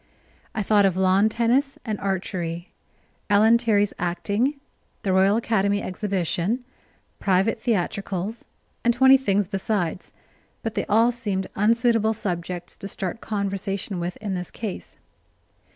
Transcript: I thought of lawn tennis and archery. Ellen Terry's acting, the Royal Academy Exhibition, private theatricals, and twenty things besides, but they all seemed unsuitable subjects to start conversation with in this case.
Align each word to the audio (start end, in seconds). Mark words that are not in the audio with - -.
I 0.55 0.63
thought 0.63 0.87
of 0.87 0.97
lawn 0.97 1.29
tennis 1.29 1.77
and 1.85 1.99
archery. 1.99 2.71
Ellen 3.29 3.59
Terry's 3.59 3.93
acting, 3.99 4.55
the 5.03 5.13
Royal 5.13 5.37
Academy 5.37 5.83
Exhibition, 5.83 6.63
private 7.19 7.61
theatricals, 7.61 8.45
and 8.83 8.95
twenty 8.95 9.15
things 9.15 9.47
besides, 9.47 10.11
but 10.63 10.73
they 10.73 10.87
all 10.87 11.11
seemed 11.11 11.45
unsuitable 11.55 12.13
subjects 12.13 12.75
to 12.77 12.87
start 12.87 13.21
conversation 13.21 13.99
with 13.99 14.17
in 14.17 14.33
this 14.33 14.49
case. 14.49 14.97